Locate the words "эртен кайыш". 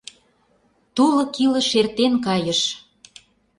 1.79-2.61